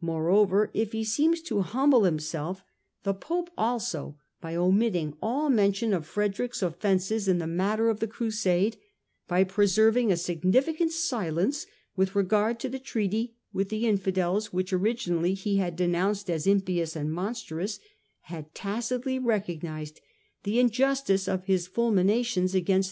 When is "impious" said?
16.48-16.96